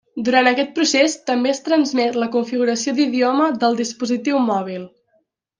[0.27, 4.93] Durant aquest procés també es transmet la configuració d'idioma del dispositiu mòbil.